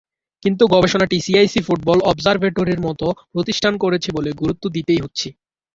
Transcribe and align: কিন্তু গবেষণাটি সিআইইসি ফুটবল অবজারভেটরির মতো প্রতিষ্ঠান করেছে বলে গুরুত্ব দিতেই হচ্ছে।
কিন্তু 0.43 0.63
গবেষণাটি 0.73 1.17
সিআইইসি 1.19 1.61
ফুটবল 1.63 1.97
অবজারভেটরির 2.11 2.81
মতো 2.87 3.05
প্রতিষ্ঠান 3.33 3.73
করেছে 3.83 4.09
বলে 4.17 4.29
গুরুত্ব 4.41 4.63
দিতেই 4.75 5.03
হচ্ছে। 5.03 5.27